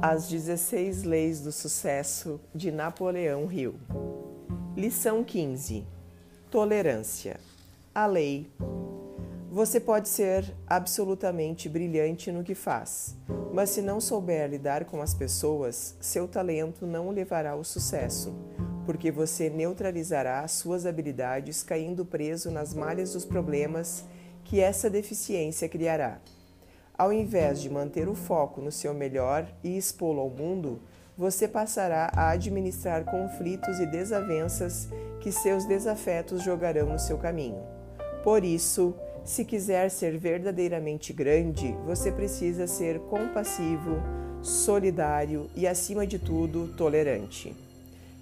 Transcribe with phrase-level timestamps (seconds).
[0.00, 3.74] As 16 Leis do Sucesso de Napoleão Hill.
[4.76, 5.84] Lição 15:
[6.48, 7.40] Tolerância.
[7.92, 8.48] A lei.
[9.50, 13.16] Você pode ser absolutamente brilhante no que faz,
[13.52, 18.32] mas se não souber lidar com as pessoas, seu talento não o levará ao sucesso,
[18.86, 24.04] porque você neutralizará suas habilidades caindo preso nas malhas dos problemas
[24.44, 26.20] que essa deficiência criará.
[26.98, 30.80] Ao invés de manter o foco no seu melhor e expô-lo ao mundo,
[31.16, 34.88] você passará a administrar conflitos e desavenças
[35.20, 37.62] que seus desafetos jogarão no seu caminho.
[38.24, 44.02] Por isso, se quiser ser verdadeiramente grande, você precisa ser compassivo,
[44.42, 47.54] solidário e, acima de tudo, tolerante.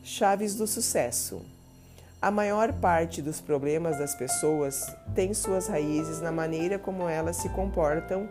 [0.03, 1.41] Chaves do sucesso.
[2.21, 7.49] A maior parte dos problemas das pessoas tem suas raízes na maneira como elas se
[7.49, 8.29] comportam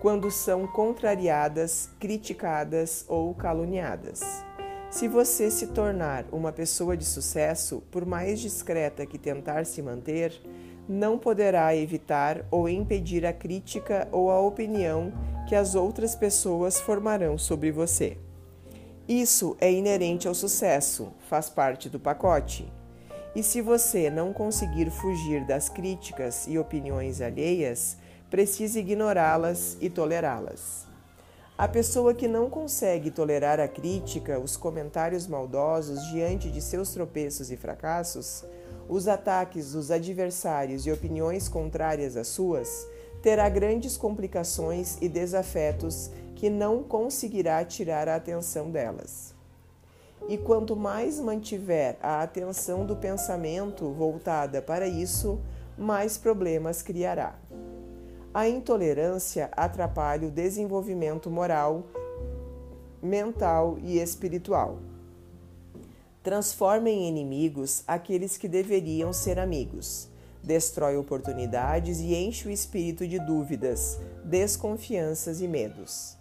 [0.00, 4.44] quando são contrariadas, criticadas ou caluniadas.
[4.90, 10.32] Se você se tornar uma pessoa de sucesso, por mais discreta que tentar se manter,
[10.88, 15.12] não poderá evitar ou impedir a crítica ou a opinião
[15.46, 18.16] que as outras pessoas formarão sobre você.
[19.06, 22.70] Isso é inerente ao sucesso, faz parte do pacote.
[23.34, 27.98] E se você não conseguir fugir das críticas e opiniões alheias,
[28.30, 30.86] precisa ignorá-las e tolerá-las.
[31.56, 37.50] A pessoa que não consegue tolerar a crítica, os comentários maldosos diante de seus tropeços
[37.50, 38.44] e fracassos,
[38.88, 42.86] os ataques dos adversários e opiniões contrárias às suas,
[43.20, 49.34] terá grandes complicações e desafetos que não conseguirá tirar a atenção delas.
[50.28, 55.40] E quanto mais mantiver a atenção do pensamento voltada para isso,
[55.76, 57.36] mais problemas criará.
[58.32, 61.86] A intolerância atrapalha o desenvolvimento moral,
[63.02, 64.78] mental e espiritual.
[66.22, 70.10] Transforma em inimigos aqueles que deveriam ser amigos.
[70.42, 76.14] Destrói oportunidades e enche o espírito de dúvidas, desconfianças e medos.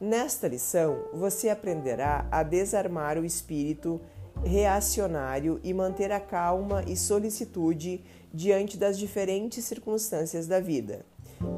[0.00, 4.00] Nesta lição, você aprenderá a desarmar o espírito
[4.44, 8.02] reacionário e manter a calma e solicitude
[8.34, 11.06] diante das diferentes circunstâncias da vida.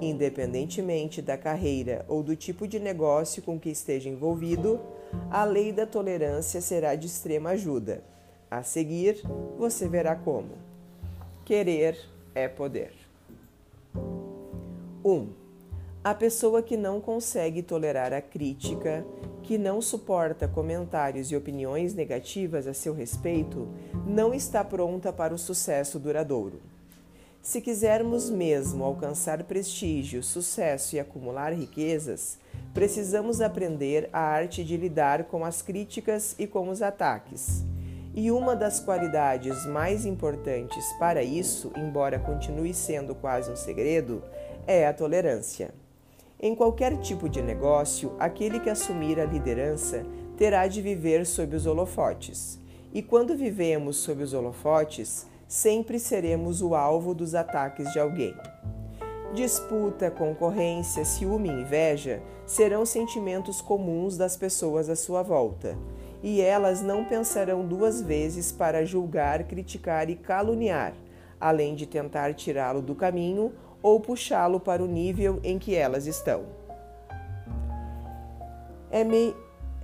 [0.01, 4.81] Independentemente da carreira ou do tipo de negócio com que esteja envolvido,
[5.31, 8.03] a lei da tolerância será de extrema ajuda.
[8.51, 9.23] A seguir,
[9.59, 10.53] você verá como.
[11.45, 11.99] Querer
[12.35, 12.93] é poder.
[15.05, 15.11] 1.
[15.11, 15.29] Um,
[16.03, 19.07] a pessoa que não consegue tolerar a crítica,
[19.43, 23.69] que não suporta comentários e opiniões negativas a seu respeito,
[24.07, 26.61] não está pronta para o sucesso duradouro.
[27.45, 32.39] Se quisermos mesmo alcançar prestígio, sucesso e acumular riquezas,
[32.73, 37.63] precisamos aprender a arte de lidar com as críticas e com os ataques.
[38.15, 44.23] E uma das qualidades mais importantes para isso, embora continue sendo quase um segredo,
[44.67, 45.75] é a tolerância.
[46.41, 50.03] Em qualquer tipo de negócio, aquele que assumir a liderança
[50.39, 52.59] terá de viver sob os holofotes.
[52.95, 58.35] E quando vivemos sob os holofotes, sempre seremos o alvo dos ataques de alguém.
[59.35, 65.77] Disputa, concorrência, ciúme e inveja serão sentimentos comuns das pessoas à sua volta,
[66.23, 70.95] e elas não pensarão duas vezes para julgar, criticar e caluniar,
[71.41, 76.45] além de tentar tirá-lo do caminho ou puxá-lo para o nível em que elas estão.
[78.91, 79.35] É, me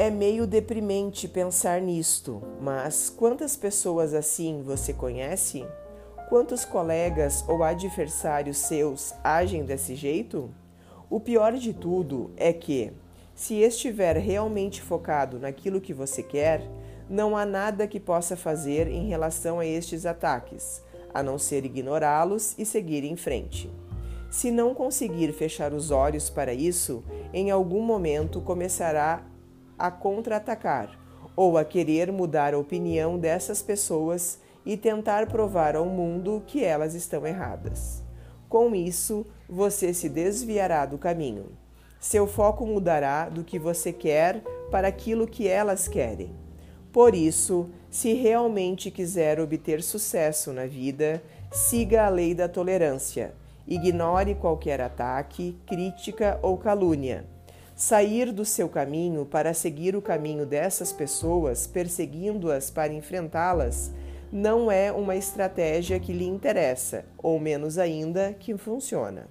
[0.01, 5.63] é meio deprimente pensar nisto, mas quantas pessoas assim você conhece?
[6.31, 10.49] Quantos colegas ou adversários seus agem desse jeito?
[11.11, 12.95] O pior de tudo é que,
[13.35, 16.63] se estiver realmente focado naquilo que você quer,
[17.07, 22.55] não há nada que possa fazer em relação a estes ataques, a não ser ignorá-los
[22.57, 23.71] e seguir em frente.
[24.31, 27.05] Se não conseguir fechar os olhos para isso,
[27.35, 29.27] em algum momento começará
[29.81, 30.99] a contra-atacar
[31.35, 36.95] ou a querer mudar a opinião dessas pessoas e tentar provar ao mundo que elas
[36.95, 38.03] estão erradas.
[38.49, 41.47] Com isso, você se desviará do caminho.
[41.99, 46.35] Seu foco mudará do que você quer para aquilo que elas querem.
[46.93, 53.35] Por isso, se realmente quiser obter sucesso na vida, siga a lei da tolerância.
[53.67, 57.25] Ignore qualquer ataque, crítica ou calúnia.
[57.81, 63.91] Sair do seu caminho para seguir o caminho dessas pessoas, perseguindo-as para enfrentá-las,
[64.31, 69.29] não é uma estratégia que lhe interessa, ou menos ainda, que funciona.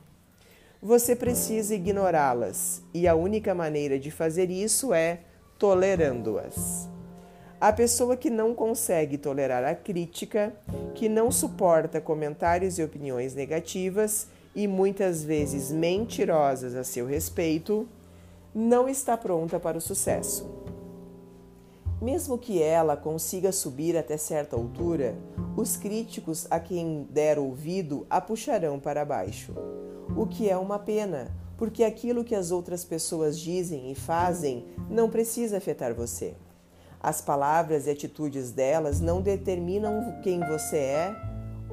[0.82, 5.20] Você precisa ignorá-las, e a única maneira de fazer isso é
[5.60, 6.90] tolerando-as.
[7.62, 10.56] A pessoa que não consegue tolerar a crítica,
[10.96, 17.88] que não suporta comentários e opiniões negativas e muitas vezes mentirosas a seu respeito,
[18.54, 20.50] não está pronta para o sucesso.
[22.02, 25.18] Mesmo que ela consiga subir até certa altura,
[25.58, 29.54] os críticos a quem der ouvido a puxarão para baixo.
[30.16, 35.10] O que é uma pena, porque aquilo que as outras pessoas dizem e fazem não
[35.10, 36.36] precisa afetar você.
[37.02, 41.16] As palavras e atitudes delas não determinam quem você é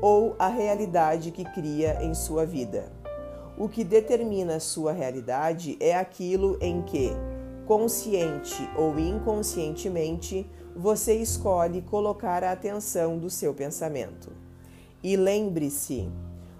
[0.00, 2.95] ou a realidade que cria em sua vida.
[3.58, 7.10] O que determina sua realidade é aquilo em que,
[7.66, 14.30] consciente ou inconscientemente, você escolhe colocar a atenção do seu pensamento.
[15.02, 16.06] E lembre-se,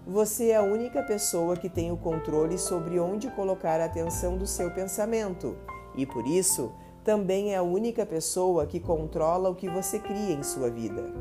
[0.07, 4.47] você é a única pessoa que tem o controle sobre onde colocar a atenção do
[4.47, 5.55] seu pensamento
[5.95, 6.73] e, por isso,
[7.05, 11.13] também é a única pessoa que controla o que você cria em sua vida.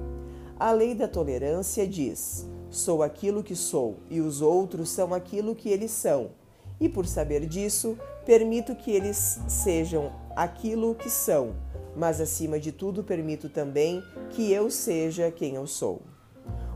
[0.57, 5.69] A lei da tolerância diz: sou aquilo que sou e os outros são aquilo que
[5.69, 6.31] eles são.
[6.79, 11.55] E por saber disso, Permito que eles sejam aquilo que são,
[11.95, 16.01] mas acima de tudo permito também que eu seja quem eu sou.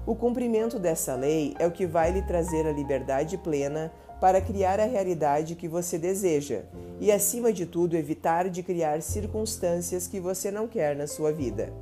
[0.05, 3.91] O cumprimento dessa lei é o que vai lhe trazer a liberdade plena
[4.21, 6.61] para criar a realidade que você deseja
[6.99, 11.73] e, acima de tudo, evitar de criar circunstâncias que você não quer na sua vida.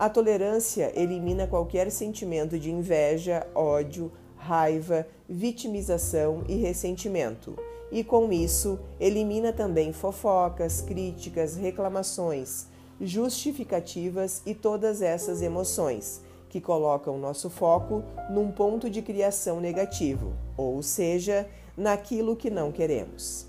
[0.00, 7.54] A tolerância elimina qualquer sentimento de inveja, ódio, raiva, vitimização e ressentimento
[7.92, 12.66] e, com isso, elimina também fofocas, críticas, reclamações,
[12.98, 20.82] justificativas e todas essas emoções que colocam nosso foco num ponto de criação negativo, ou
[20.82, 21.46] seja,
[21.76, 23.46] naquilo que não queremos.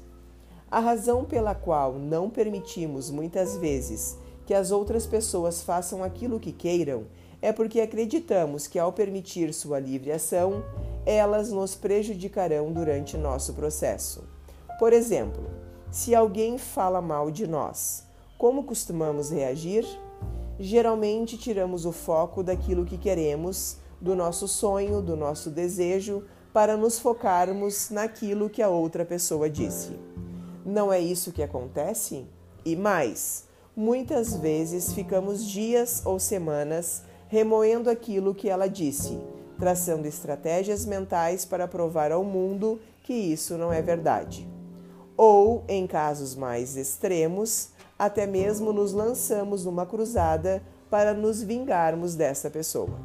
[0.69, 4.17] A razão pela qual não permitimos muitas vezes
[4.51, 7.05] que as outras pessoas façam aquilo que queiram
[7.41, 10.61] é porque acreditamos que, ao permitir sua livre ação,
[11.05, 14.25] elas nos prejudicarão durante nosso processo.
[14.77, 15.49] Por exemplo,
[15.89, 18.03] se alguém fala mal de nós,
[18.37, 19.85] como costumamos reagir?
[20.59, 26.99] Geralmente tiramos o foco daquilo que queremos, do nosso sonho, do nosso desejo, para nos
[26.99, 29.97] focarmos naquilo que a outra pessoa disse.
[30.65, 32.25] Não é isso que acontece?
[32.65, 39.17] E mais, muitas vezes ficamos dias ou semanas remoendo aquilo que ela disse,
[39.57, 44.47] traçando estratégias mentais para provar ao mundo que isso não é verdade.
[45.15, 52.49] Ou, em casos mais extremos, até mesmo nos lançamos numa cruzada para nos vingarmos dessa
[52.49, 52.99] pessoa.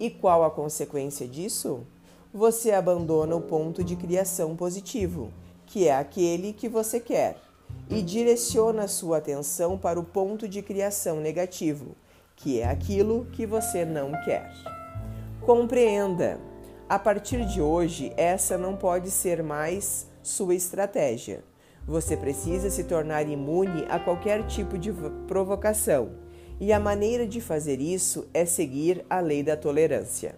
[0.00, 1.80] E qual a consequência disso?
[2.32, 5.30] Você abandona o ponto de criação positivo,
[5.66, 7.36] que é aquele que você quer,
[7.88, 11.94] e direciona sua atenção para o ponto de criação negativo,
[12.36, 14.50] que é aquilo que você não quer.
[15.40, 16.38] Compreenda,
[16.88, 21.42] a partir de hoje, essa não pode ser mais sua estratégia.
[21.86, 24.92] Você precisa se tornar imune a qualquer tipo de
[25.26, 26.10] provocação,
[26.60, 30.36] e a maneira de fazer isso é seguir a lei da tolerância.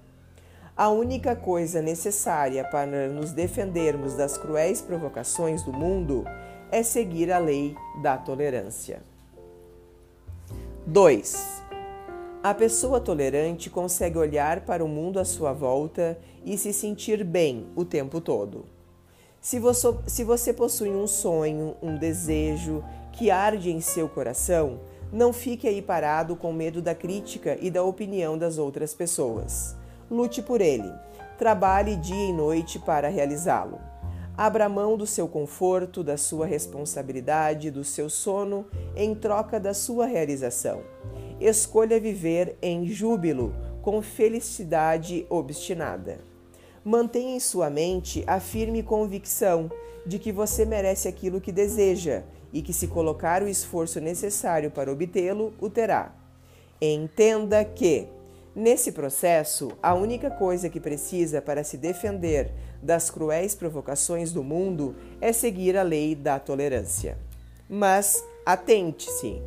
[0.76, 6.24] A única coisa necessária para nos defendermos das cruéis provocações do mundo
[6.74, 9.00] é seguir a lei da tolerância.
[10.84, 11.62] 2.
[12.42, 17.68] A pessoa tolerante consegue olhar para o mundo à sua volta e se sentir bem
[17.76, 18.64] o tempo todo.
[19.40, 24.80] Se você, se você possui um sonho, um desejo que arde em seu coração,
[25.12, 29.76] não fique aí parado com medo da crítica e da opinião das outras pessoas.
[30.10, 30.92] Lute por ele.
[31.38, 33.93] Trabalhe dia e noite para realizá-lo.
[34.36, 40.06] Abra mão do seu conforto, da sua responsabilidade, do seu sono em troca da sua
[40.06, 40.82] realização
[41.40, 46.18] escolha viver em júbilo, com felicidade obstinada.
[46.84, 49.70] Mantenha em sua mente a firme convicção
[50.06, 52.22] de que você merece aquilo que deseja
[52.52, 56.14] e que, se colocar o esforço necessário para obtê-lo, o terá.
[56.80, 58.06] Entenda que,
[58.54, 64.94] nesse processo, a única coisa que precisa para se defender das cruéis provocações do mundo
[65.20, 67.18] é seguir a lei da tolerância.
[67.68, 69.40] Mas atente-se!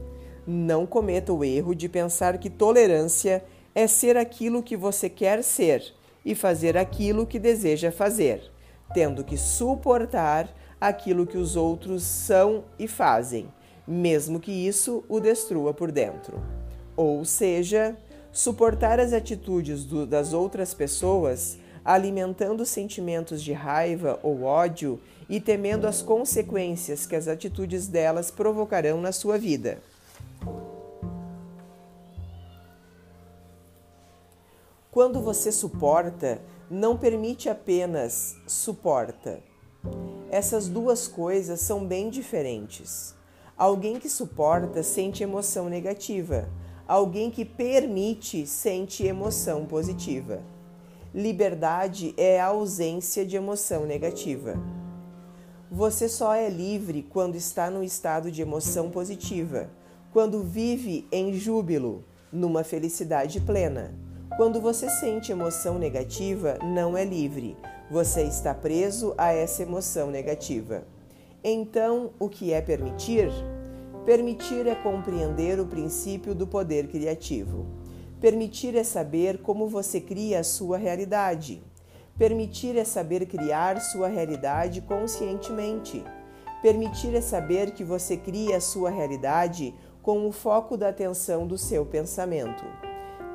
[0.45, 3.43] Não cometa o erro de pensar que tolerância
[3.75, 5.93] é ser aquilo que você quer ser
[6.25, 8.41] e fazer aquilo que deseja fazer,
[8.93, 10.49] tendo que suportar
[10.79, 13.47] aquilo que os outros são e fazem,
[13.87, 16.41] mesmo que isso o destrua por dentro.
[16.95, 17.95] Ou seja,
[18.37, 25.87] suportar as atitudes do, das outras pessoas alimentando sentimentos de raiva ou ódio e temendo
[25.87, 29.81] as consequências que as atitudes delas provocarão na sua vida.
[34.91, 36.39] Quando você suporta,
[36.69, 39.39] não permite apenas suporta.
[40.29, 43.15] Essas duas coisas são bem diferentes.
[43.57, 46.47] Alguém que suporta sente emoção negativa.
[46.87, 50.41] Alguém que permite sente emoção positiva.
[51.13, 54.55] Liberdade é a ausência de emoção negativa.
[55.69, 59.69] Você só é livre quando está no estado de emoção positiva,
[60.13, 63.93] quando vive em júbilo, numa felicidade plena.
[64.37, 67.57] Quando você sente emoção negativa, não é livre.
[67.91, 70.85] Você está preso a essa emoção negativa.
[71.43, 73.29] Então, o que é permitir?
[74.07, 77.65] Permitir é compreender o princípio do poder criativo.
[78.21, 81.61] Permitir é saber como você cria a sua realidade.
[82.17, 86.05] Permitir é saber criar sua realidade conscientemente.
[86.61, 91.57] Permitir é saber que você cria a sua realidade com o foco da atenção do
[91.57, 92.63] seu pensamento.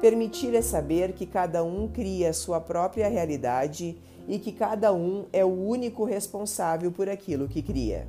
[0.00, 5.26] Permitir é saber que cada um cria a sua própria realidade e que cada um
[5.34, 8.08] é o único responsável por aquilo que cria.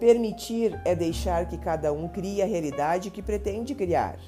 [0.00, 4.18] Permitir é deixar que cada um crie a realidade que pretende criar.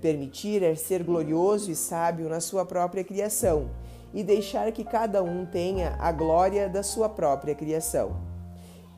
[0.00, 3.70] Permitir é ser glorioso e sábio na sua própria criação
[4.12, 8.16] e deixar que cada um tenha a glória da sua própria criação.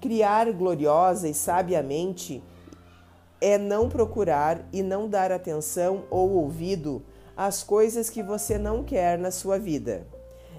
[0.00, 2.42] Criar gloriosa e sabiamente
[3.38, 7.02] é não procurar e não dar atenção ou ouvido
[7.36, 10.06] as coisas que você não quer na sua vida.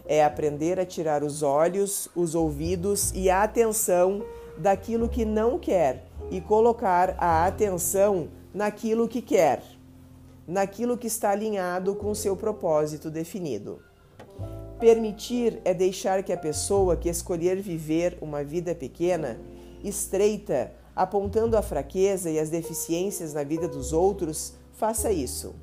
[0.05, 4.23] É aprender a tirar os olhos, os ouvidos e a atenção
[4.57, 9.61] daquilo que não quer e colocar a atenção naquilo que quer,
[10.47, 13.79] naquilo que está alinhado com seu propósito definido.
[14.79, 19.39] Permitir é deixar que a pessoa que escolher viver uma vida pequena,
[19.83, 25.55] estreita, apontando a fraqueza e as deficiências na vida dos outros, faça isso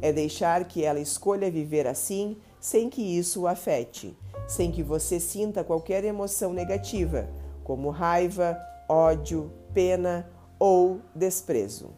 [0.00, 4.16] é deixar que ela escolha viver assim sem que isso o afete,
[4.48, 7.28] sem que você sinta qualquer emoção negativa,
[7.66, 8.56] como raiva,
[8.88, 11.90] ódio, pena ou desprezo.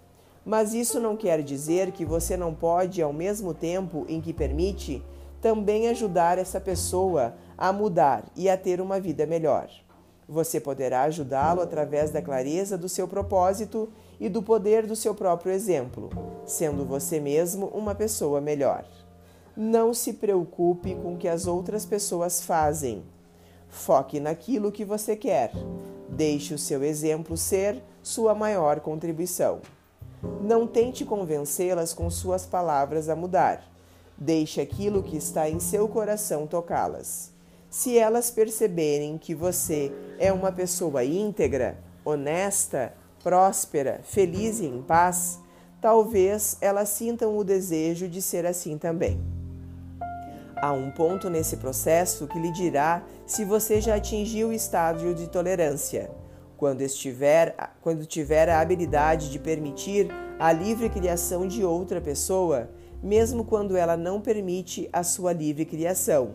[0.43, 5.05] Mas isso não quer dizer que você não pode, ao mesmo tempo em que permite,
[5.43, 9.69] também ajudar essa pessoa a mudar e a ter uma vida melhor.
[10.27, 15.53] Você poderá ajudá-lo através da clareza do seu propósito e do poder do seu próprio
[15.53, 16.09] exemplo,
[16.47, 18.87] sendo você mesmo uma pessoa melhor.
[19.55, 23.03] Não se preocupe com o que as outras pessoas fazem.
[23.69, 25.53] Foque naquilo que você quer.
[26.09, 29.61] Deixe o seu exemplo ser sua maior contribuição.
[30.43, 33.65] Não tente convencê-las com suas palavras a mudar.
[34.17, 37.33] Deixe aquilo que está em seu coração tocá-las.
[37.71, 45.39] Se elas perceberem que você é uma pessoa íntegra, honesta, próspera, feliz e em paz,
[45.81, 49.38] talvez elas sintam o desejo de ser assim também.
[50.61, 55.29] Há um ponto nesse processo que lhe dirá se você já atingiu o estágio de
[55.29, 56.11] tolerância.
[56.57, 62.69] Quando, estiver, quando tiver a habilidade de permitir a livre criação de outra pessoa,
[63.01, 66.31] mesmo quando ela não permite a sua livre criação.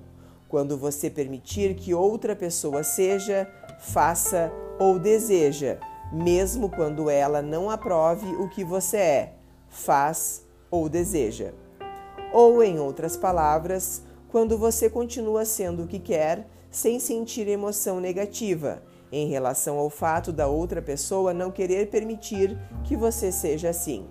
[0.47, 3.45] Quando você permitir que outra pessoa seja,
[3.79, 4.49] faça
[4.79, 5.79] ou deseja,
[6.13, 9.33] mesmo quando ela não aprove o que você é,
[9.67, 11.51] faz ou deseja.
[12.31, 14.01] Ou, em outras palavras,
[14.33, 20.31] quando você continua sendo o que quer sem sentir emoção negativa em relação ao fato
[20.31, 24.07] da outra pessoa não querer permitir que você seja assim.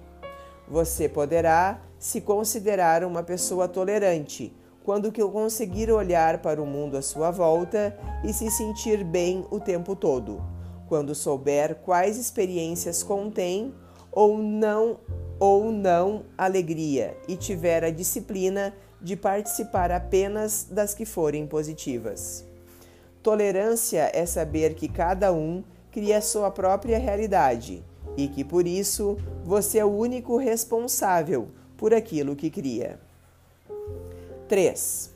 [0.68, 7.32] Você poderá se considerar uma pessoa tolerante quando conseguir olhar para o mundo à sua
[7.32, 10.40] volta e se sentir bem o tempo todo
[10.86, 13.74] quando souber quais experiências contém
[14.12, 15.00] ou não
[15.40, 22.44] ou não alegria e tiver a disciplina de participar apenas das que forem positivas.
[23.22, 27.84] Tolerância é saber que cada um cria sua própria realidade
[28.16, 32.98] e que por isso você é o único responsável por aquilo que cria.
[34.48, 35.10] 3.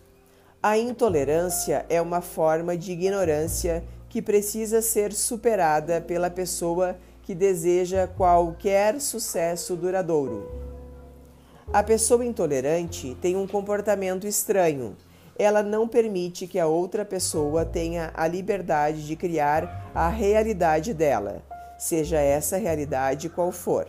[0.63, 8.07] A intolerância é uma forma de ignorância que precisa ser superada pela pessoa que deseja
[8.07, 10.76] qualquer sucesso duradouro.
[11.77, 14.97] A pessoa intolerante tem um comportamento estranho.
[15.39, 21.43] Ela não permite que a outra pessoa tenha a liberdade de criar a realidade dela,
[21.79, 23.87] seja essa realidade qual for.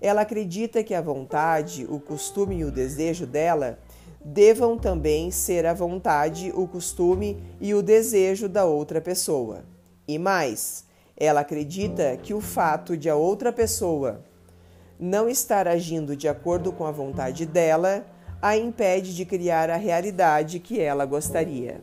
[0.00, 3.78] Ela acredita que a vontade, o costume e o desejo dela
[4.24, 9.62] devam também ser a vontade, o costume e o desejo da outra pessoa.
[10.08, 14.24] E mais, ela acredita que o fato de a outra pessoa
[15.00, 18.04] não estar agindo de acordo com a vontade dela
[18.42, 21.80] a impede de criar a realidade que ela gostaria.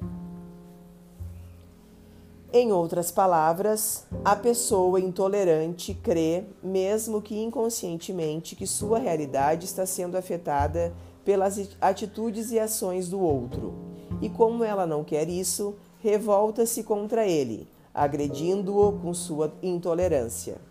[2.54, 10.16] Em outras palavras, a pessoa intolerante crê, mesmo que inconscientemente, que sua realidade está sendo
[10.16, 10.94] afetada
[11.26, 13.74] pelas atitudes e ações do outro.
[14.22, 20.67] E como ela não quer isso, revolta-se contra ele, agredindo-o com sua intolerância.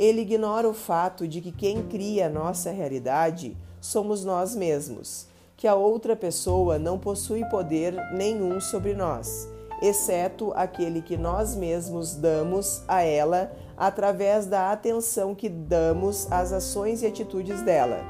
[0.00, 5.68] Ele ignora o fato de que quem cria a nossa realidade somos nós mesmos, que
[5.68, 9.46] a outra pessoa não possui poder nenhum sobre nós
[9.80, 17.02] exceto aquele que nós mesmos damos a ela através da atenção que damos às ações
[17.02, 18.04] e atitudes dela,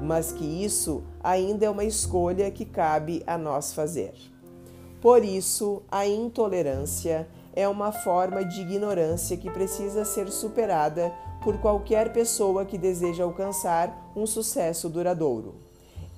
[0.00, 4.14] mas que isso ainda é uma escolha que cabe a nós fazer.
[5.00, 11.12] Por isso, a intolerância é uma forma de ignorância que precisa ser superada
[11.46, 15.54] por qualquer pessoa que deseja alcançar um sucesso duradouro.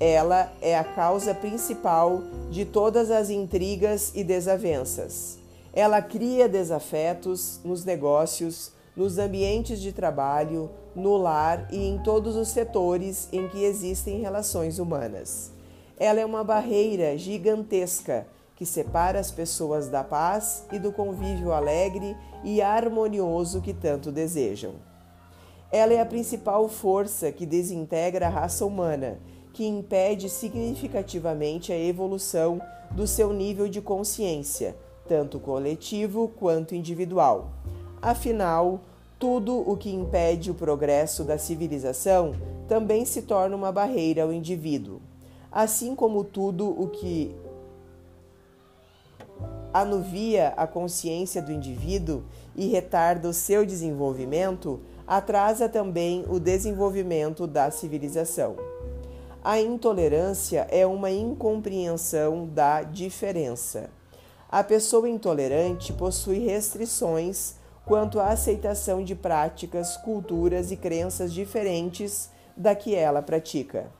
[0.00, 5.38] Ela é a causa principal de todas as intrigas e desavenças.
[5.74, 12.48] Ela cria desafetos nos negócios, nos ambientes de trabalho, no lar e em todos os
[12.48, 15.52] setores em que existem relações humanas.
[15.98, 22.16] Ela é uma barreira gigantesca que separa as pessoas da paz e do convívio alegre
[22.42, 24.88] e harmonioso que tanto desejam.
[25.70, 29.18] Ela é a principal força que desintegra a raça humana
[29.52, 32.60] que impede significativamente a evolução
[32.90, 34.76] do seu nível de consciência,
[35.08, 37.50] tanto coletivo quanto individual.
[38.00, 38.80] Afinal,
[39.18, 42.34] tudo o que impede o progresso da civilização
[42.68, 45.00] também se torna uma barreira ao indivíduo.
[45.50, 47.34] Assim como tudo o que
[49.72, 52.22] anuvia a consciência do indivíduo
[52.54, 58.56] e retarda o seu desenvolvimento, atrasa também o desenvolvimento da civilização.
[59.42, 63.88] A intolerância é uma incompreensão da diferença.
[64.50, 67.54] A pessoa intolerante possui restrições
[67.86, 73.90] quanto à aceitação de práticas, culturas e crenças diferentes da que ela pratica.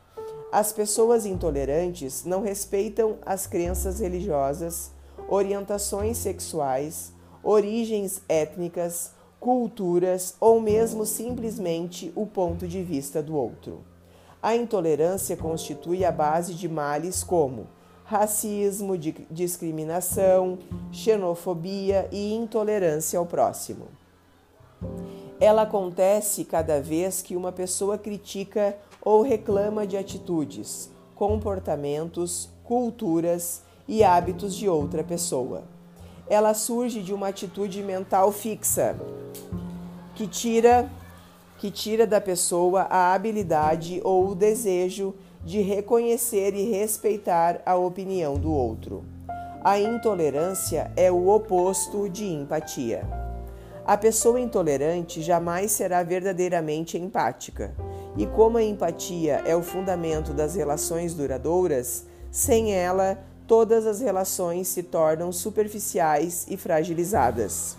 [0.52, 4.90] As pessoas intolerantes não respeitam as crenças religiosas,
[5.26, 13.84] orientações sexuais, origens étnicas, culturas ou mesmo simplesmente o ponto de vista do outro.
[14.42, 17.66] A intolerância constitui a base de males como
[18.04, 18.96] racismo,
[19.30, 20.58] discriminação,
[20.90, 23.88] xenofobia e intolerância ao próximo.
[25.38, 34.02] Ela acontece cada vez que uma pessoa critica ou reclama de atitudes, comportamentos, culturas e
[34.02, 35.64] hábitos de outra pessoa.
[36.28, 38.96] Ela surge de uma atitude mental fixa,
[40.14, 40.90] que tira
[41.58, 45.12] que tira da pessoa a habilidade ou o desejo
[45.44, 49.04] de reconhecer e respeitar a opinião do outro.
[49.62, 53.02] A intolerância é o oposto de empatia.
[53.84, 57.74] A pessoa intolerante jamais será verdadeiramente empática.
[58.16, 64.68] E como a empatia é o fundamento das relações duradouras, sem ela, todas as relações
[64.68, 67.78] se tornam superficiais e fragilizadas.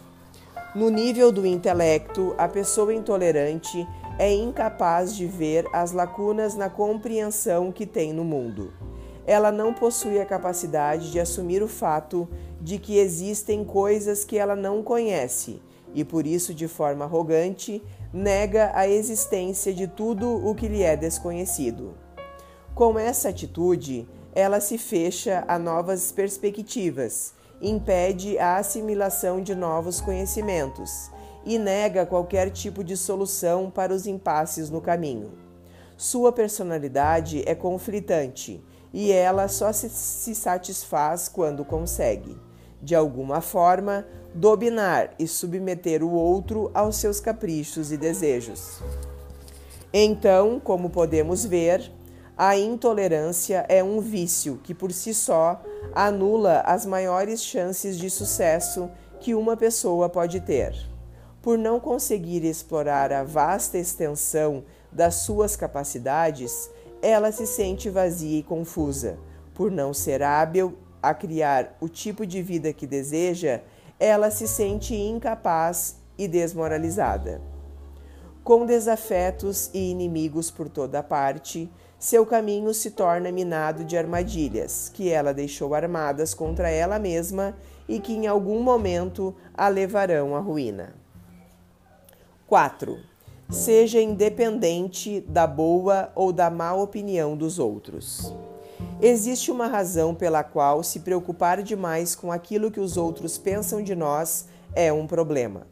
[0.75, 7.71] No nível do intelecto, a pessoa intolerante é incapaz de ver as lacunas na compreensão
[7.71, 8.73] que tem no mundo.
[9.27, 12.27] Ela não possui a capacidade de assumir o fato
[12.59, 15.61] de que existem coisas que ela não conhece
[15.93, 20.97] e, por isso, de forma arrogante, nega a existência de tudo o que lhe é
[20.97, 21.93] desconhecido.
[22.73, 24.07] Com essa atitude,
[24.39, 31.11] ela se fecha a novas perspectivas impede a assimilação de novos conhecimentos
[31.45, 35.31] e nega qualquer tipo de solução para os impasses no caminho.
[35.97, 42.37] Sua personalidade é conflitante e ela só se, se satisfaz quando consegue,
[42.81, 48.79] de alguma forma, dominar e submeter o outro aos seus caprichos e desejos.
[49.91, 51.91] Então, como podemos ver,
[52.41, 55.61] a intolerância é um vício que por si só
[55.93, 60.73] anula as maiores chances de sucesso que uma pessoa pode ter.
[61.41, 66.71] Por não conseguir explorar a vasta extensão das suas capacidades,
[67.01, 69.19] ela se sente vazia e confusa.
[69.53, 73.59] Por não ser hábil a criar o tipo de vida que deseja,
[73.99, 77.48] ela se sente incapaz e desmoralizada.
[78.49, 85.07] Com desafetos e inimigos por toda parte, seu caminho se torna minado de armadilhas que
[85.07, 87.55] ela deixou armadas contra ela mesma
[87.87, 90.95] e que em algum momento a levarão à ruína.
[92.47, 92.97] 4.
[93.51, 98.33] Seja independente da boa ou da má opinião dos outros.
[98.99, 103.95] Existe uma razão pela qual se preocupar demais com aquilo que os outros pensam de
[103.95, 105.67] nós é um problema.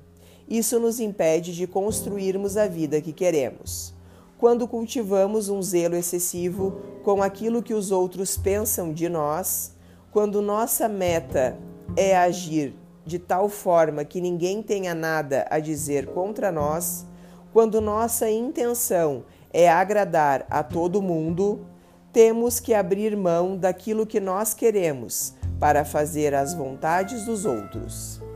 [0.49, 3.97] Isso nos impede de construirmos a vida que queremos
[4.37, 9.73] quando cultivamos um zelo excessivo com aquilo que os outros pensam de nós,
[10.11, 11.57] quando nossa meta
[11.95, 17.05] é agir de tal forma que ninguém tenha nada a dizer contra nós,
[17.53, 21.65] quando nossa intenção é agradar a todo mundo,
[22.11, 28.26] temos que abrir mão daquilo que nós queremos para fazer as vontades dos outros.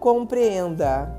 [0.00, 1.14] Compreenda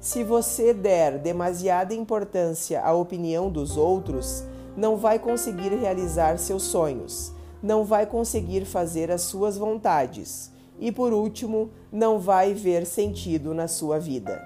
[0.00, 4.44] se você der demasiada importância à opinião dos outros,
[4.76, 11.12] não vai conseguir realizar seus sonhos, não vai conseguir fazer as suas vontades e, por
[11.12, 14.42] último, não vai ver sentido na sua vida.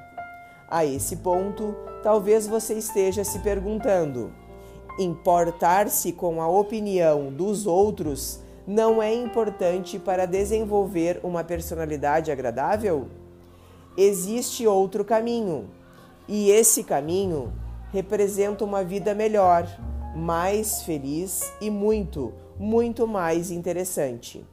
[0.69, 4.31] A esse ponto, talvez você esteja se perguntando:
[4.99, 13.24] importar-se com a opinião dos outros não é importante para desenvolver uma personalidade agradável?
[13.97, 15.71] Existe outro caminho,
[16.27, 17.53] e esse caminho
[17.93, 19.69] representa uma vida melhor,
[20.17, 24.45] mais feliz e muito, muito mais interessante.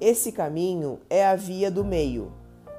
[0.00, 2.32] Esse caminho é a via do meio.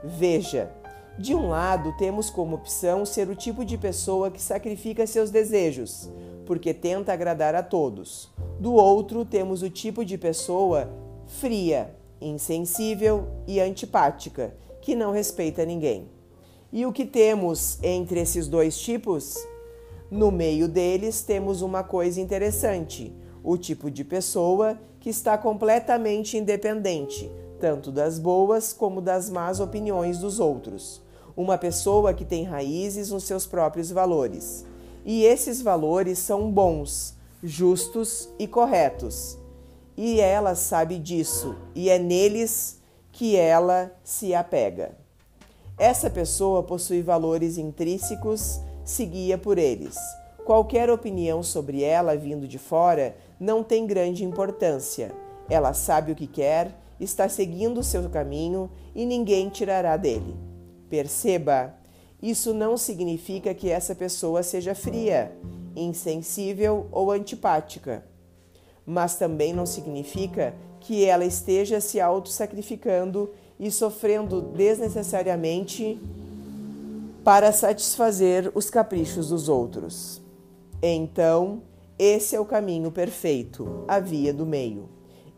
[0.04, 0.72] Veja,
[1.18, 6.10] de um lado temos como opção ser o tipo de pessoa que sacrifica seus desejos,
[6.46, 8.30] porque tenta agradar a todos.
[8.60, 10.90] Do outro temos o tipo de pessoa
[11.26, 14.54] fria, insensível e antipática,
[14.86, 16.08] que não respeita ninguém.
[16.72, 19.36] E o que temos entre esses dois tipos?
[20.12, 23.12] No meio deles temos uma coisa interessante:
[23.44, 30.20] o tipo de pessoa que está completamente independente, tanto das boas como das más opiniões
[30.20, 31.02] dos outros.
[31.36, 34.66] Uma pessoa que tem raízes nos seus próprios valores.
[35.04, 39.36] E esses valores são bons, justos e corretos.
[39.98, 42.80] E ela sabe disso, e é neles
[43.16, 44.92] que ela se apega.
[45.78, 49.96] Essa pessoa possui valores intrínsecos, se guia por eles.
[50.44, 55.14] Qualquer opinião sobre ela vindo de fora não tem grande importância.
[55.50, 60.36] Ela sabe o que quer, está seguindo o seu caminho e ninguém tirará dele.
[60.90, 61.74] Perceba,
[62.22, 65.32] isso não significa que essa pessoa seja fria,
[65.74, 68.04] insensível ou antipática.
[68.86, 70.54] Mas também não significa
[70.86, 76.00] que ela esteja se auto-sacrificando e sofrendo desnecessariamente
[77.24, 80.22] para satisfazer os caprichos dos outros.
[80.84, 81.64] Então,
[81.98, 84.88] esse é o caminho perfeito, a via do meio.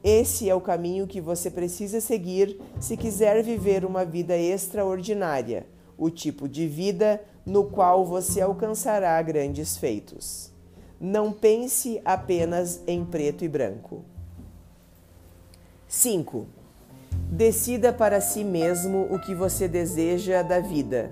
[0.04, 5.66] Esse é o caminho que você precisa seguir se quiser viver uma vida extraordinária,
[5.98, 10.52] o tipo de vida no qual você alcançará grandes feitos.
[11.00, 14.04] Não pense apenas em preto e branco.
[15.98, 16.46] 5.
[17.32, 21.12] Decida para si mesmo o que você deseja da vida.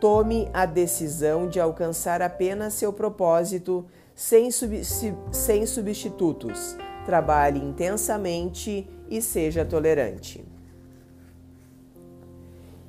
[0.00, 4.82] Tome a decisão de alcançar apenas seu propósito sem, sub
[5.30, 6.74] sem substitutos.
[7.04, 10.42] Trabalhe intensamente e seja tolerante.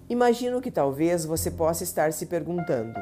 [0.10, 2.98] Imagino que talvez você possa estar se perguntando: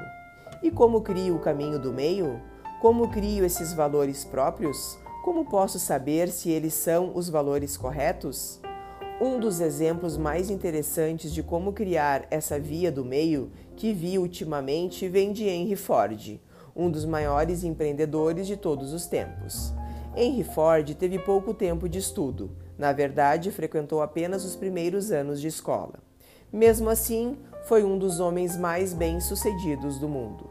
[0.63, 2.41] e como crio o caminho do meio?
[2.81, 4.97] Como crio esses valores próprios?
[5.21, 8.59] Como posso saber se eles são os valores corretos?
[9.21, 15.07] Um dos exemplos mais interessantes de como criar essa via do meio que vi ultimamente
[15.07, 16.39] vem de Henry Ford,
[16.75, 19.71] um dos maiores empreendedores de todos os tempos.
[20.17, 25.47] Henry Ford teve pouco tempo de estudo, na verdade, frequentou apenas os primeiros anos de
[25.47, 25.99] escola.
[26.51, 30.49] Mesmo assim, foi um dos homens mais bem-sucedidos do mundo.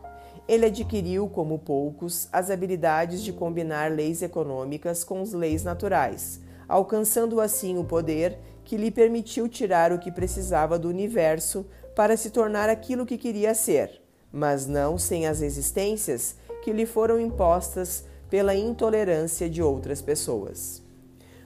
[0.51, 7.41] Ele adquiriu, como poucos, as habilidades de combinar leis econômicas com as leis naturais, alcançando
[7.41, 12.69] assim o poder que lhe permitiu tirar o que precisava do universo para se tornar
[12.69, 16.35] aquilo que queria ser, mas não sem as resistências
[16.65, 20.83] que lhe foram impostas pela intolerância de outras pessoas.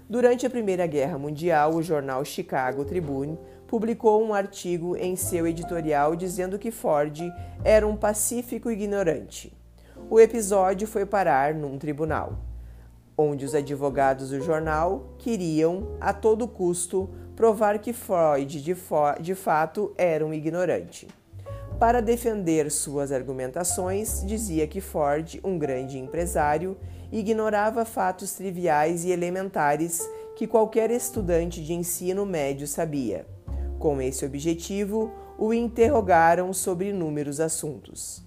[0.09, 3.39] Durante a Primeira Guerra Mundial, o jornal Chicago Tribune
[3.75, 7.19] publicou um artigo em seu editorial dizendo que Ford
[7.65, 9.53] era um pacífico ignorante.
[10.09, 12.39] O episódio foi parar num tribunal,
[13.19, 18.77] onde os advogados do jornal queriam, a todo custo, provar que Freud de,
[19.21, 21.09] de fato era um ignorante.
[21.77, 26.77] Para defender suas argumentações, dizia que Ford, um grande empresário,
[27.11, 30.01] ignorava fatos triviais e elementares
[30.37, 33.34] que qualquer estudante de ensino médio sabia.
[33.79, 38.25] Com esse objetivo, o interrogaram sobre inúmeros assuntos.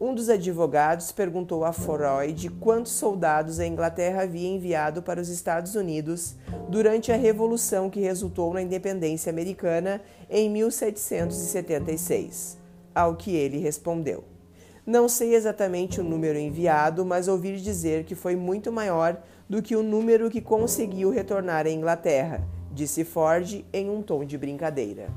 [0.00, 5.74] Um dos advogados perguntou a Freud quantos soldados a Inglaterra havia enviado para os Estados
[5.74, 6.36] Unidos
[6.70, 12.56] durante a revolução que resultou na independência americana em 1776.
[12.94, 14.24] Ao que ele respondeu:
[14.86, 19.76] Não sei exatamente o número enviado, mas ouvi dizer que foi muito maior do que
[19.76, 25.08] o número que conseguiu retornar à Inglaterra, disse Ford em um tom de brincadeira.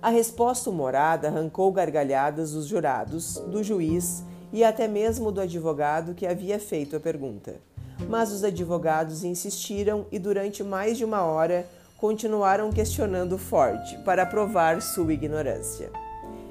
[0.00, 6.26] A resposta humorada arrancou gargalhadas dos jurados, do juiz e até mesmo do advogado que
[6.26, 7.56] havia feito a pergunta.
[8.08, 14.80] Mas os advogados insistiram e durante mais de uma hora continuaram questionando Ford para provar
[14.80, 15.90] sua ignorância.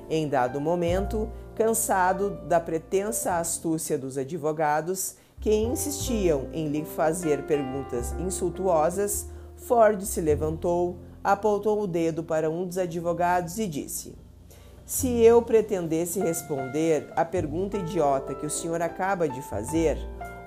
[0.09, 8.13] Em dado momento, cansado da pretensa astúcia dos advogados, que insistiam em lhe fazer perguntas
[8.19, 9.27] insultuosas,
[9.67, 14.15] Ford se levantou, apontou o dedo para um dos advogados e disse:
[14.85, 19.97] Se eu pretendesse responder à pergunta idiota que o senhor acaba de fazer,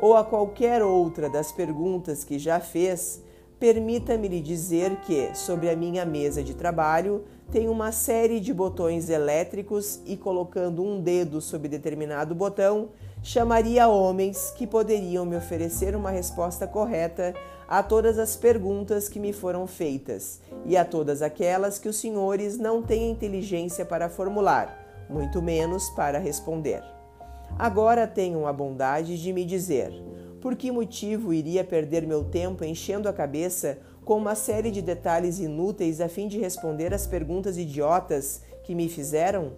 [0.01, 3.23] ou a qualquer outra das perguntas que já fez,
[3.59, 9.11] permita-me lhe dizer que, sobre a minha mesa de trabalho, tem uma série de botões
[9.11, 12.89] elétricos e, colocando um dedo sobre determinado botão,
[13.23, 17.35] chamaria homens que poderiam me oferecer uma resposta correta
[17.71, 22.59] a todas as perguntas que me foram feitas e a todas aquelas que os senhores
[22.59, 26.83] não têm inteligência para formular, muito menos para responder.
[27.57, 29.93] Agora tenham a bondade de me dizer
[30.41, 35.39] por que motivo iria perder meu tempo enchendo a cabeça com uma série de detalhes
[35.39, 39.53] inúteis a fim de responder às perguntas idiotas que me fizeram?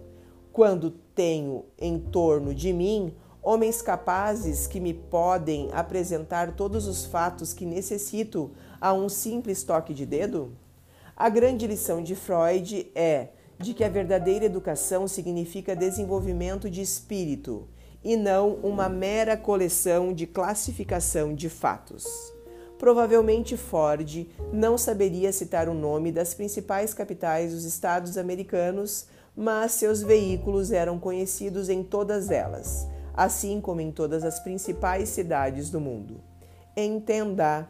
[0.51, 7.53] Quando tenho em torno de mim homens capazes que me podem apresentar todos os fatos
[7.53, 10.53] que necessito a um simples toque de dedo?
[11.15, 13.27] A grande lição de Freud é
[13.59, 17.67] de que a verdadeira educação significa desenvolvimento de espírito
[18.01, 22.05] e não uma mera coleção de classificação de fatos.
[22.79, 30.01] Provavelmente Ford não saberia citar o nome das principais capitais dos Estados americanos, mas seus
[30.01, 36.21] veículos eram conhecidos em todas elas assim como em todas as principais cidades do mundo.
[36.75, 37.69] Entenda,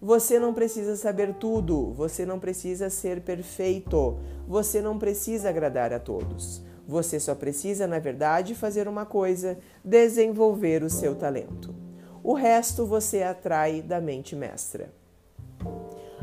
[0.00, 5.98] você não precisa saber tudo, você não precisa ser perfeito, você não precisa agradar a
[5.98, 6.62] todos.
[6.86, 11.74] Você só precisa, na verdade, fazer uma coisa: desenvolver o seu talento.
[12.22, 14.92] O resto você atrai da mente mestra.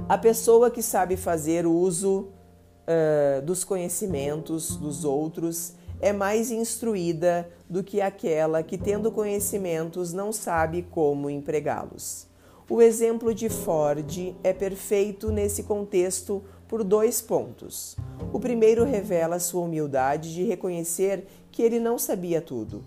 [0.07, 2.27] A pessoa que sabe fazer uso
[2.87, 10.33] uh, dos conhecimentos dos outros é mais instruída do que aquela que, tendo conhecimentos, não
[10.33, 12.27] sabe como empregá-los.
[12.67, 17.97] O exemplo de Ford é perfeito nesse contexto por dois pontos.
[18.31, 22.83] O primeiro revela sua humildade de reconhecer que ele não sabia tudo,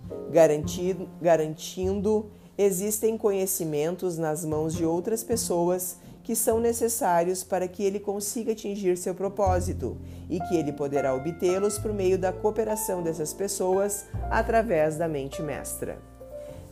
[1.21, 8.53] garantindo, existem conhecimentos nas mãos de outras pessoas que são necessários para que ele consiga
[8.53, 14.97] atingir seu propósito e que ele poderá obtê-los por meio da cooperação dessas pessoas através
[14.97, 15.99] da mente mestra.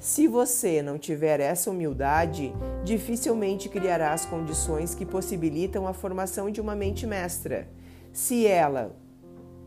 [0.01, 6.61] Se você não tiver essa humildade, dificilmente criará as condições que possibilitam a formação de
[6.61, 7.69] uma mente mestra.
[8.11, 8.97] Se ela,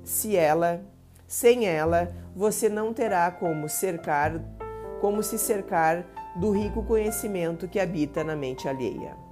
[0.04, 0.84] se ela,
[1.28, 4.44] sem ela, você não terá como cercar,
[5.00, 9.25] como se cercar do rico conhecimento que habita na mente alheia.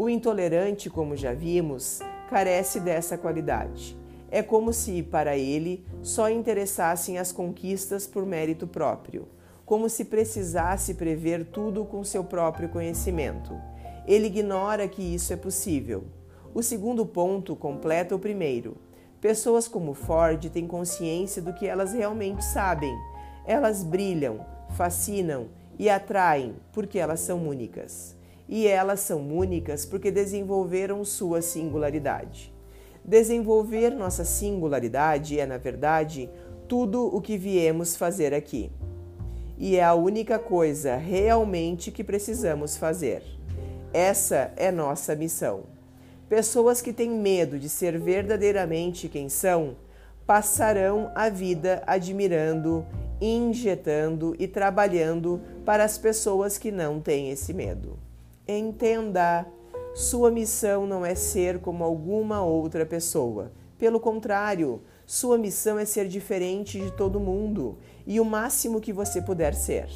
[0.00, 1.98] O intolerante, como já vimos,
[2.30, 3.94] carece dessa qualidade.
[4.30, 9.28] É como se, para ele, só interessassem as conquistas por mérito próprio,
[9.66, 13.52] como se precisasse prever tudo com seu próprio conhecimento.
[14.06, 16.04] Ele ignora que isso é possível.
[16.54, 18.78] O segundo ponto completa o primeiro.
[19.20, 22.96] Pessoas como Ford têm consciência do que elas realmente sabem.
[23.46, 28.18] Elas brilham, fascinam e atraem porque elas são únicas
[28.50, 32.52] e elas são únicas porque desenvolveram sua singularidade.
[33.04, 36.28] Desenvolver nossa singularidade é, na verdade,
[36.66, 38.72] tudo o que viemos fazer aqui.
[39.56, 43.22] E é a única coisa realmente que precisamos fazer.
[43.92, 45.62] Essa é nossa missão.
[46.28, 49.76] Pessoas que têm medo de ser verdadeiramente quem são
[50.26, 52.84] passarão a vida admirando,
[53.20, 58.09] injetando e trabalhando para as pessoas que não têm esse medo.
[58.58, 59.46] Entenda,
[59.94, 63.52] sua missão não é ser como alguma outra pessoa.
[63.78, 69.22] Pelo contrário, sua missão é ser diferente de todo mundo e o máximo que você
[69.22, 69.88] puder ser.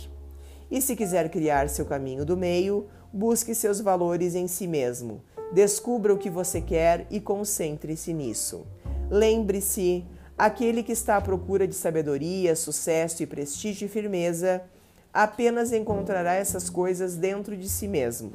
[0.71, 5.21] E se quiser criar seu caminho do meio, busque seus valores em si mesmo.
[5.53, 8.67] Descubra o que você quer e concentre-se nisso.
[9.11, 10.05] Lembre-se,
[10.39, 14.63] aquele que está à procura de sabedoria, sucesso e prestígio e firmeza,
[15.15, 18.33] apenas encontrará essas coisas dentro de si mesmo.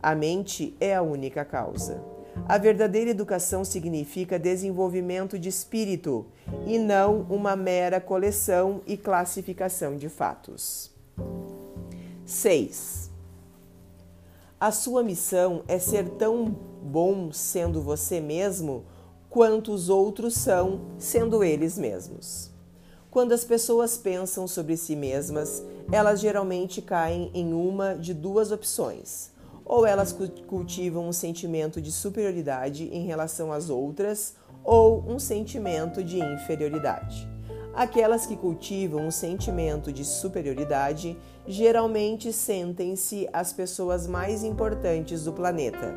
[0.00, 2.00] A mente é a única causa.
[2.48, 6.26] A verdadeira educação significa desenvolvimento de espírito
[6.66, 10.92] e não uma mera coleção e classificação de fatos.
[12.24, 13.10] 6.
[14.60, 18.84] A sua missão é ser tão bom sendo você mesmo
[19.28, 22.49] quanto os outros são sendo eles mesmos.
[23.10, 29.32] Quando as pessoas pensam sobre si mesmas, elas geralmente caem em uma de duas opções
[29.70, 30.12] ou elas
[30.48, 37.28] cultivam um sentimento de superioridade em relação às outras, ou um sentimento de inferioridade.
[37.72, 45.96] Aquelas que cultivam um sentimento de superioridade geralmente sentem-se as pessoas mais importantes do planeta.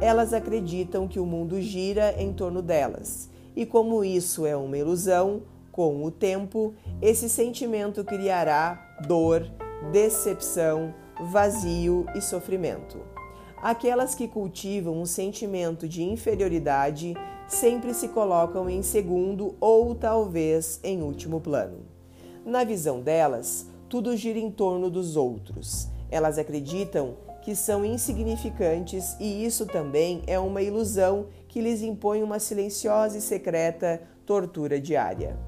[0.00, 5.42] Elas acreditam que o mundo gira em torno delas, e como isso é uma ilusão,
[5.76, 9.46] com o tempo, esse sentimento criará dor,
[9.92, 12.98] decepção, vazio e sofrimento.
[13.62, 17.14] Aquelas que cultivam um sentimento de inferioridade
[17.46, 21.80] sempre se colocam em segundo ou talvez em último plano.
[22.42, 25.88] Na visão delas, tudo gira em torno dos outros.
[26.10, 32.38] Elas acreditam que são insignificantes e isso também é uma ilusão que lhes impõe uma
[32.38, 35.38] silenciosa e secreta tortura diária.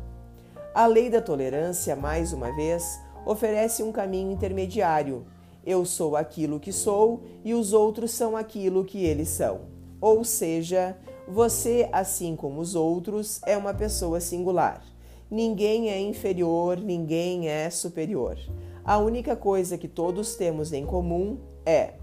[0.79, 5.27] A lei da tolerância, mais uma vez, oferece um caminho intermediário
[5.67, 9.62] eu sou aquilo que sou e os outros são aquilo que eles são.
[10.01, 14.81] Ou seja, você, assim como os outros, é uma pessoa singular.
[15.29, 18.38] Ninguém é inferior, ninguém é superior.
[18.85, 21.95] A única coisa que todos temos em comum é: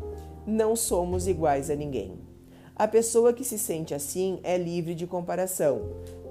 [0.46, 2.20] não somos iguais a ninguém.
[2.76, 5.82] A pessoa que se sente assim é livre de comparação.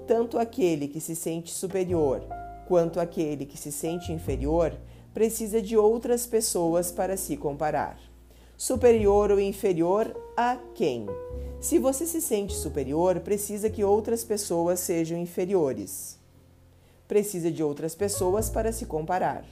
[0.05, 2.21] Tanto aquele que se sente superior
[2.67, 4.73] quanto aquele que se sente inferior
[5.13, 7.97] precisa de outras pessoas para se comparar.
[8.57, 11.05] Superior ou inferior a quem?
[11.59, 16.19] Se você se sente superior, precisa que outras pessoas sejam inferiores.
[17.07, 19.45] Precisa de outras pessoas para se comparar.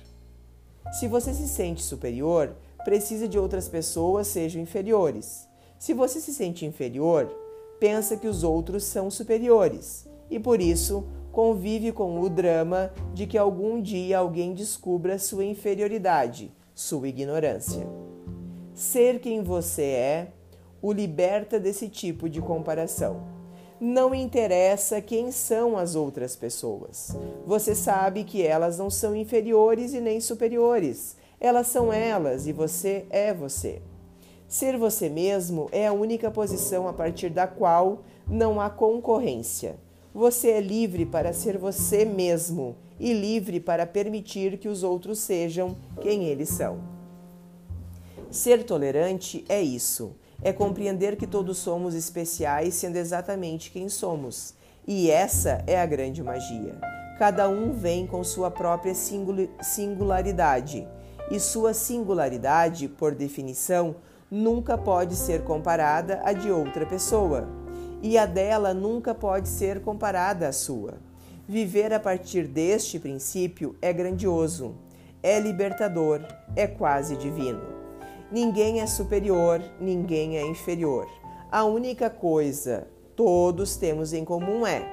[1.00, 5.48] Se você se sente superior, precisa de outras pessoas sejam inferiores.
[5.80, 7.34] Se você se sente inferior,
[7.80, 13.40] pensa que os outros são superiores e por isso convive com o drama de que
[13.40, 17.88] algum dia alguém descubra sua inferioridade, sua ignorância.
[18.76, 20.28] Ser quem você é
[20.80, 23.24] o liberta desse tipo de comparação.
[23.82, 27.18] Não interessa quem são as outras pessoas.
[27.48, 31.18] Você sabe que elas não são inferiores e nem superiores.
[31.42, 33.82] Elas são elas e você é você.
[34.48, 39.82] Ser você mesmo é a única posição a partir da qual não há concorrência.
[40.14, 45.76] Você é livre para ser você mesmo e livre para permitir que os outros sejam
[46.02, 46.78] quem eles são.
[48.30, 54.54] Ser tolerante é isso, é compreender que todos somos especiais sendo exatamente quem somos.
[54.86, 56.80] E essa é a grande magia.
[57.18, 60.88] Cada um vem com sua própria singularidade,
[61.32, 63.96] e sua singularidade, por definição,
[64.30, 67.63] nunca pode ser comparada à de outra pessoa
[68.04, 70.96] e a dela nunca pode ser comparada à sua.
[71.48, 74.76] Viver a partir deste princípio é grandioso,
[75.24, 76.22] é libertador,
[76.54, 77.62] é quase divino.
[78.30, 81.08] Ninguém é superior, ninguém é inferior.
[81.50, 84.86] A única coisa todos temos em comum é: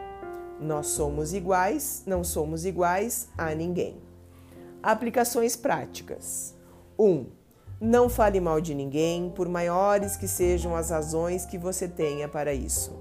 [0.61, 3.96] nós somos iguais, não somos iguais a ninguém.
[4.83, 6.55] Aplicações práticas:
[6.99, 7.05] 1.
[7.09, 7.27] Um,
[7.81, 12.53] não fale mal de ninguém, por maiores que sejam as razões que você tenha para
[12.53, 12.93] isso.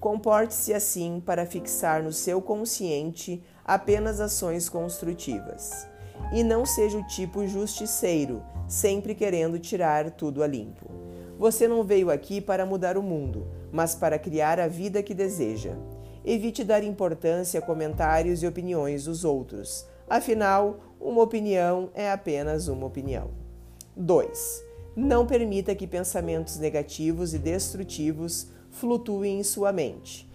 [0.00, 5.86] Comporte-se assim para fixar no seu consciente apenas ações construtivas.
[6.32, 10.90] E não seja o tipo justiceiro, sempre querendo tirar tudo a limpo.
[11.38, 15.76] Você não veio aqui para mudar o mundo, mas para criar a vida que deseja.
[16.24, 19.86] Evite dar importância a comentários e opiniões dos outros.
[20.10, 23.37] Afinal, uma opinião é apenas uma opinião.
[23.98, 24.64] 2.
[24.94, 30.28] Não permita que pensamentos negativos e destrutivos flutuem em sua mente.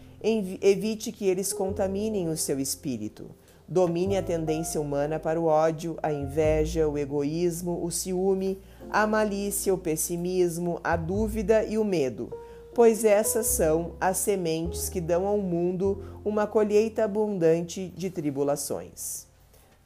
[0.61, 3.31] Evite que eles contaminem o seu espírito.
[3.67, 8.59] Domine a tendência humana para o ódio, a inveja, o egoísmo, o ciúme,
[8.89, 12.31] a malícia, o pessimismo, a dúvida e o medo,
[12.75, 19.25] pois essas são as sementes que dão ao mundo uma colheita abundante de tribulações.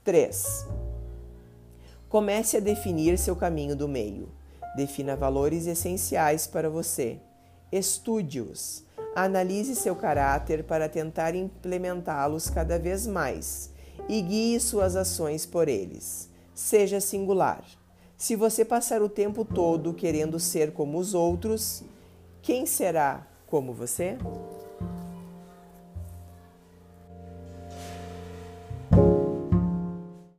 [0.04, 0.87] 3.
[2.10, 4.30] Comece a definir seu caminho do meio.
[4.76, 7.20] Defina valores essenciais para você.
[7.72, 8.86] Estude-os.
[9.16, 13.72] Analise seu caráter para tentar implementá-los cada vez mais
[14.08, 16.30] e guie suas ações por eles.
[16.54, 17.64] Seja singular.
[18.16, 21.84] Se você passar o tempo todo querendo ser como os outros,
[22.42, 24.18] quem será como você?